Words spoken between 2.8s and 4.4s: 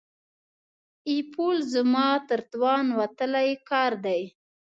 وتلی کار دی.